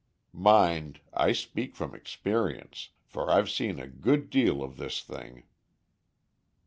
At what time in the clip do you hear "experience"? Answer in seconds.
1.93-2.89